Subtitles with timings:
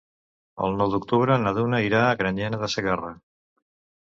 [0.67, 3.13] El nou d'octubre na Duna irà a Granyena de Segarra.